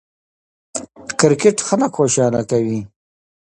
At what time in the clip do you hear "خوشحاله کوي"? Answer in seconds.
1.97-2.79